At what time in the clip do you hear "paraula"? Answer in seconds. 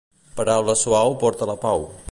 0.39-0.75